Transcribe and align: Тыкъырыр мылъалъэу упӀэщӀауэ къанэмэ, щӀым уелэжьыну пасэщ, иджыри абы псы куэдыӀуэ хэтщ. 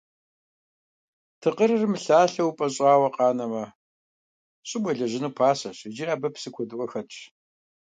Тыкъырыр 1.41 1.83
мылъалъэу 1.91 2.49
упӀэщӀауэ 2.51 3.09
къанэмэ, 3.15 3.63
щӀым 4.67 4.83
уелэжьыну 4.85 5.35
пасэщ, 5.37 5.77
иджыри 5.87 6.13
абы 6.15 6.29
псы 6.33 6.49
куэдыӀуэ 6.53 6.87
хэтщ. 6.91 7.17